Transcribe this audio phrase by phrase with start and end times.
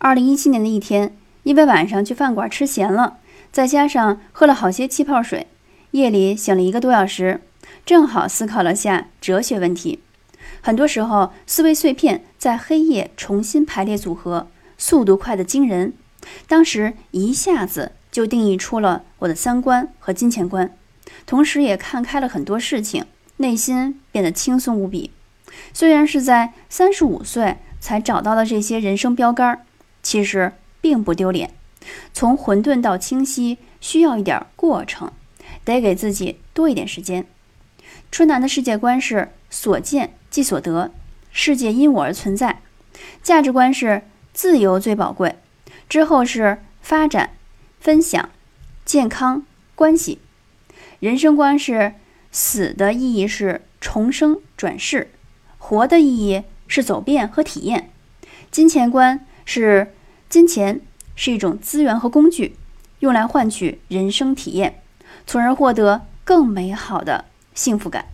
[0.00, 3.18] 二零一七年的一天，因为晚上去饭馆吃咸了，
[3.50, 5.48] 再加上喝了好些气泡水，
[5.90, 7.40] 夜里醒了一个多小时，
[7.84, 9.98] 正好思考了下哲学问题。
[10.60, 15.92] 很多时候，思维碎片在黑夜重新排列组合，速度快得惊人。
[16.46, 20.72] 当时一下子就定义出了我的三观和金钱观，
[21.26, 23.04] 同时也看开了很多事情，
[23.38, 25.10] 内心变得轻松无比。
[25.72, 29.64] 虽然是在三十五岁才找到了这些人生标杆儿，
[30.08, 31.50] 其实并不丢脸。
[32.14, 35.12] 从混沌到清晰，需要一点过程，
[35.66, 37.26] 得给自己多一点时间。
[38.10, 40.90] 春楠的世界观是所见即所得，
[41.30, 42.62] 世界因我而存在；
[43.22, 44.00] 价值观是
[44.32, 45.36] 自由最宝贵，
[45.90, 47.32] 之后是发展、
[47.78, 48.30] 分享、
[48.86, 50.20] 健康、关系；
[51.00, 51.92] 人生观是
[52.32, 55.10] 死的意义是重生转世。
[55.58, 57.90] 活的意义是走遍和体验，
[58.50, 59.92] 金钱观是
[60.28, 60.80] 金钱
[61.16, 62.56] 是一种资源和工具，
[63.00, 64.82] 用来换取人生体验，
[65.26, 68.04] 从而获得更美好的幸福感。